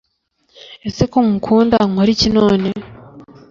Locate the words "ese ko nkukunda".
0.87-1.77